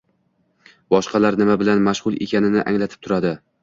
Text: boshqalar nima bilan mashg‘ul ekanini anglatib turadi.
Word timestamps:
boshqalar 0.95 1.39
nima 1.43 1.59
bilan 1.65 1.87
mashg‘ul 1.91 2.21
ekanini 2.29 2.69
anglatib 2.69 3.09
turadi. 3.09 3.41